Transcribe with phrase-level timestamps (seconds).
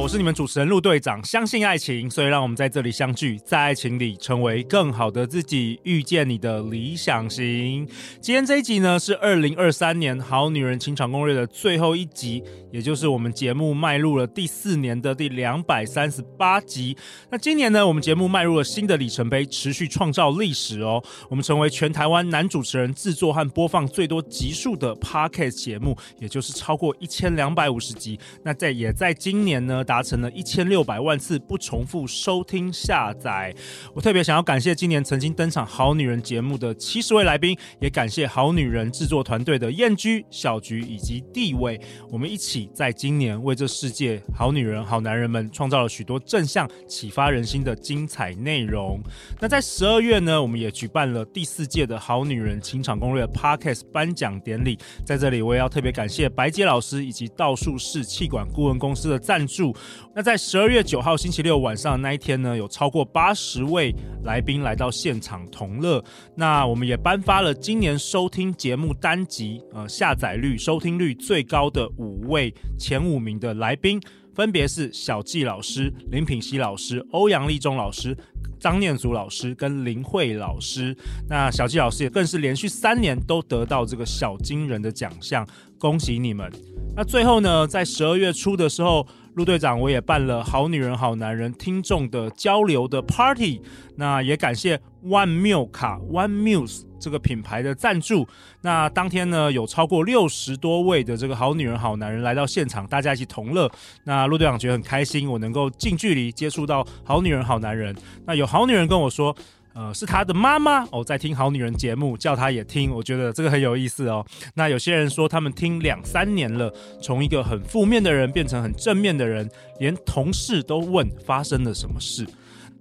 [0.00, 1.22] 我是你们主持人陆队长。
[1.24, 7.84] 相信爱情，所以让我们在这里相聚，在爱情里成为更好的自己，遇见你的理想型。
[8.20, 16.96] 今天这一集呢，是二零二三年《好女人情场攻略》的最后一集，也就是我们节目迈入了第四年的第两百三十八集。
[17.28, 21.02] 那今年呢，我们节目迈入了新的里程碑，持续创造历史哦。
[21.28, 28.16] 我们成为全台湾男主持人制作和播放最多集数的 Podcast 节目，也就是超过一千两百五十集。
[28.44, 29.84] 那在也在今年呢。
[29.88, 33.54] 达成了一千六百万次不重复收听下载。
[33.94, 41.80] 我特别想要感谢今年曾经登场《好女人》节目的七十位来宾，也感谢《好女人》制作团队的燕居、小菊以及地位。
[42.10, 49.00] 我们一起在今年为这世界好女人、好男人们创造了许多正向、启发人心的精彩内容。
[49.40, 54.78] 那在十二月呢，我们也举办了第四届的《好女人情场攻略》Podcast 颁奖典礼。
[55.06, 59.74] 在这里，我也要特别感谢白洁老师以及道术士气管顾问公司的赞助。
[60.14, 63.94] 那在十二月九号星期六晚上的那一天呢，有超过八十位
[64.24, 66.02] 来宾来到现场同乐。
[66.34, 74.00] 那我们也颁发了今年收听节目单集呃下载率、收听率最高的五位前五名的来宾，
[74.34, 78.16] 分别是小纪老师、林品熙老师、欧阳立中老师、
[78.58, 80.96] 张念祖老师跟林慧老师。
[81.28, 85.46] 那小纪老师也更是连续三年都得到这个小金人的奖项，
[85.78, 86.50] 恭喜你们！
[86.96, 89.06] 那最后呢，在十二月初的时候。
[89.34, 93.60] 陆队长，我也办了好女人好男人听众的交流的 party，
[93.96, 98.26] 那也感谢 One m i l 卡 One Muse 这个品牌的赞助。
[98.62, 103.70] 那当天呢，有超过六十多位的这个好女人好男人来到现场，大家一起同乐。
[104.04, 107.94] 那陆队长觉得很开心，我能够近距离接触到好女人好男人。
[108.26, 109.34] 那有好女人跟我说。
[109.78, 114.26] 呃，是他的妈妈哦，在听好女人节目，叫他也听，我觉得这个很有意思哦。
[114.54, 116.68] 那有些人说他们听两三年了，
[117.00, 122.26] 从一个很负面的人变成很正面的人，连同事都问发生了什么事。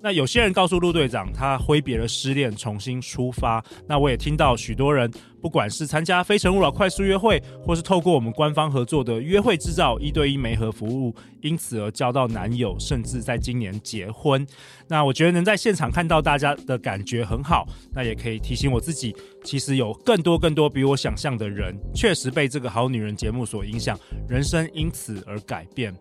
[0.01, 3.63] 那有些人告诉陆队长，他挥别了失恋，重新出发。
[3.87, 5.11] 那我也听到许多人。
[5.39, 14.45] 不管是参加《非诚勿扰》快速约会，或是透过我们官方合作的约会制造一对一媒合服务，因此而交到男友，甚至在今年结婚。
[14.87, 23.97] 那我觉得能在现场看到大家的感觉很好，那也可以提醒我自己，其实有更多更多比我想象的人，确实被这个好女人节目所影响，
[24.27, 25.95] 人生因此而改变。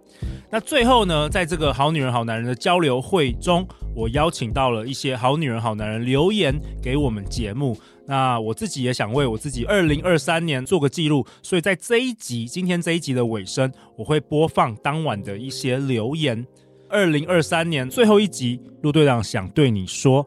[0.50, 7.74] 那最后呢，在这个好女人好男人的交流会中，我邀请到了一些好女人好男人留言给我们节目。
[8.06, 16.46] 那我自己也想为我自己二零二三年做个记录，所以在这一集，今天这一集的尾声，我会播放当晚的一些留言。
[16.90, 20.24] 二零二三年最后一集，陆队长想对你说，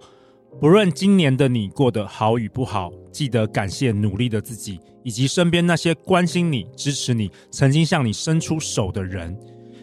[0.59, 9.37] 不论今年的你过得好与不好，记得感谢努力的自己，以及身边那些关心你、支持你、曾经向你伸出手的人。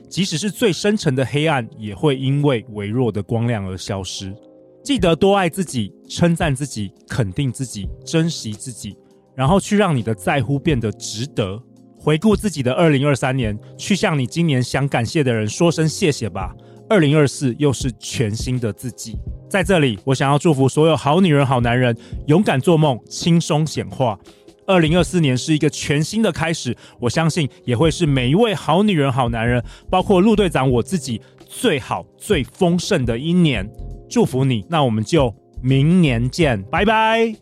[0.08, 4.34] 即使是最深沉的黑暗，也会因为微弱的光亮而消失。
[4.82, 8.96] 记得多爱自己，称赞自己，肯定自己，珍惜自己，
[9.34, 11.60] 然后去让你的在乎变得值得。
[11.98, 16.54] 回顾自己的二零二三年，去向你今年想感谢的人说声谢谢吧。
[16.88, 19.18] 二零二四又是全新的自己，
[19.50, 21.96] 在这里，我想要祝福所有好女人、好男人，
[22.28, 24.16] 勇敢做梦，轻松显化。
[24.66, 33.68] 二零二四年是一个全新的开始，我相信也会是每一位好女人、好男人，包括陆队长我自己最好、最丰盛的一年。
[34.08, 37.34] 祝福你，那我们就明年见，拜拜。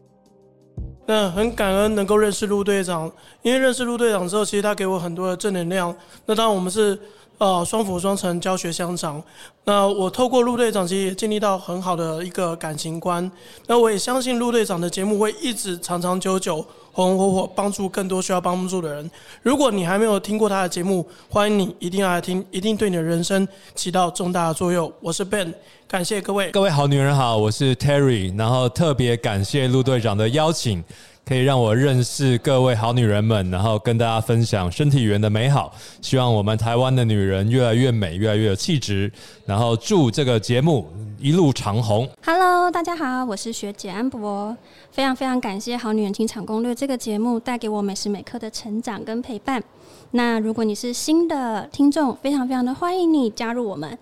[1.07, 3.13] 那很感恩能够认识陆队长，
[3.43, 5.95] 因为认识陆队长之后，其实他给我很多的正能量。
[6.25, 6.99] 那当然我们是
[7.45, 9.23] 呃双辅双成教学相长。
[9.65, 13.31] 那我透过陆队长，其实也建立到很好的一个感情观。
[13.67, 16.65] 那我也相信陆队长的节目会一直长长久久。
[16.97, 19.11] 红红火火，帮助更多需要帮助的人。
[19.43, 24.91] 如果你还没有听过他的节目，欢迎你一定要来听，一定对你的人生起到重大的作用。
[25.01, 25.53] 我是 Ben，
[25.89, 26.53] 感谢各位。
[26.53, 30.85] 各位好女人好，我是 Terry，然后特别感谢陆队长的邀请。
[31.27, 35.75] 可以让我认识各位好女人们，然后跟大家分享身体语言的美好。
[36.03, 39.11] 希望我们台湾的女人越来越美，越来越有气质。
[39.47, 40.87] 然后祝这个节目
[41.25, 42.07] 一路长虹。
[42.23, 44.55] Hello，大家好，我是学姐安博。
[44.91, 49.65] 非常非常感谢《好女人情场攻略》这个节目带给我每时每刻的成长跟陪伴。
[50.11, 53.99] 那如果你是新的听众，非常非常的欢迎你加入我们。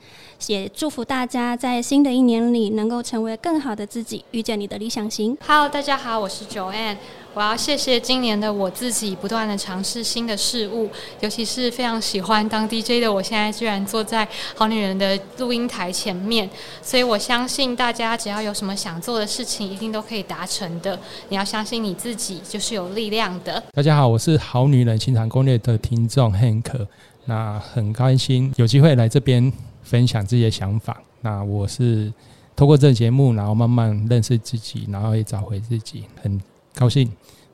[0.49, 5.39] 也祝福大家在新的一年里能够成为更好的自己，遇见你的理想型。
[5.47, 6.97] Hello，大家好，我是 Joanne。
[7.35, 10.91] 我要谢谢今年的我自己，不断的尝试新的事物，
[11.21, 16.49] 尤其是非常喜欢当 DJ 的我，现在居然坐在好女人的录音台前面。
[16.83, 20.99] 所以我相信大家只要有什么想做的事情，一定都可以达成的。
[21.31, 23.63] 你要相信你自己，就是有力量的。
[23.73, 26.87] 大家好，我是好女人情场攻略的听众 Hank，
[27.25, 29.51] 那很开心有机会来这边
[29.83, 31.01] 分享自己的想法。
[31.23, 32.13] 那我是
[32.55, 36.39] 透过这个节目，然后慢慢认识自己，然后也找回自己，很。
[36.75, 37.11] 高兴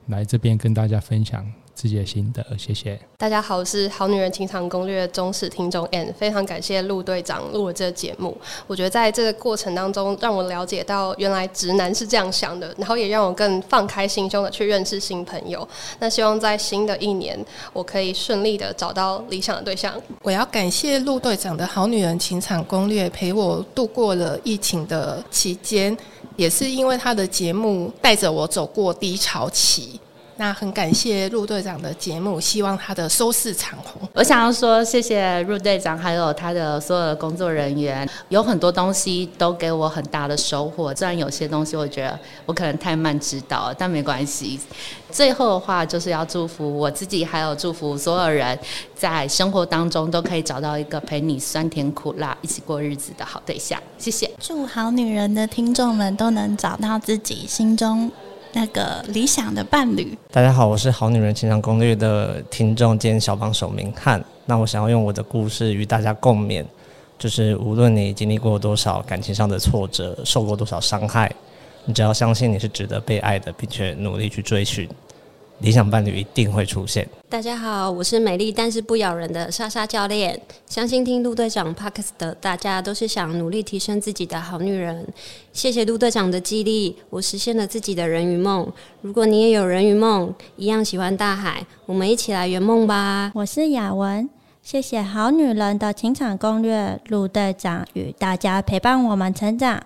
[0.07, 1.45] 来这边跟大家分享
[1.75, 2.99] 自己的心得，谢谢。
[3.19, 8.37] 大家好，我是好女人情场攻略的忠实听众 Ann，非常感谢陆队长录了这个节目。
[8.67, 15.69] 我觉得在这个过程当中，让我了解到原来直男是这样想的，然后也让我更放开心胸的去认识新朋友。
[16.01, 17.39] 那希望在新的一年，
[17.73, 19.95] 我可以顺利的找到理想的对象。
[20.23, 25.97] 我要感谢陆队长的好女人情场攻略，陪我度过了疫情的期间。
[26.39, 29.99] 也是因为他的节目带着我走过低潮期，
[30.39, 34.01] 那很感谢陆队长的节目，希望他的收视长虹。
[34.15, 40.95] 我想要说谢谢陆队长，还有他的所有的工作人员，有很多东西都给我很大的收获。
[40.95, 44.61] 虽然有些东西我觉得我可能太慢知道，但没关系。
[45.11, 48.57] 最后的话就是要祝福我自己，还有祝福所有人，
[48.95, 53.83] 在生活当中都可以找到一个陪你酸甜苦辣一起过日子的好对象。
[53.99, 54.31] 谢谢。
[54.39, 58.09] 祝好女人的听众们都能找到自己心中。
[58.53, 60.17] 那个理想的伴侣。
[60.33, 64.23] 大家好，我是好女人情商攻略的听众兼小帮手明翰。
[64.47, 66.65] 那我想要用我的故事与大家共勉，
[67.19, 71.31] 就是无论你经历过多少感情上的挫折，受过多少伤害，
[71.85, 74.89] 你只要相信你是值得被爱的，并且努力去追寻。
[75.61, 77.09] 理想伴侣一定会出现。
[77.29, 80.41] 大家好，我是美丽但是不咬人的莎莎教练。
[80.67, 85.07] 相信听陆队长 Podcast 的大家都是想努力提升自己的好女人。
[85.53, 88.71] 谢谢陆队长的激励，我实现了自己的人鱼梦。
[89.03, 93.33] 如果你也有人鱼梦，一样喜欢大海，我们一起来圆梦吧。
[93.35, 94.31] 我是雅文，
[94.63, 99.83] 谢谢好女人的情场攻略，陆队长与大家陪伴我们成长。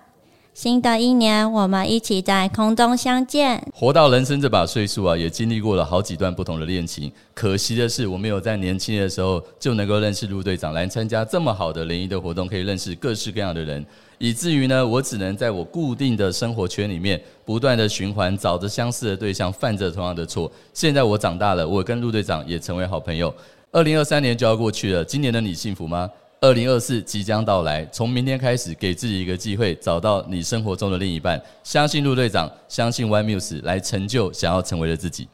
[0.53, 3.59] 新的一年，我们一起在空中相见。
[3.73, 7.11] 活到人生这把岁数啊，也经历过了好几段不同的恋情。
[7.33, 13.83] 可惜的是，我没有在年轻的时候就能够认识陆队长，来参加这么好的联谊的活动，可以认识各式各样的人，
[14.19, 20.51] 以至于呢，我只能在我固定的生活圈里面不断的循环，找着相似的对象，犯着同样的错。
[20.71, 23.33] 现在我长大了，我跟陆队长也成为好朋友。
[23.71, 26.07] 二零二三年就要过去了，今年的你幸福吗？
[26.43, 31.41] 二零二四即将到来，从明天开始，给自己一个机会，找到你生活中的另一半。
[31.63, 35.25] 相信陆队长，相信 One Muse，来成就想要成为的自己。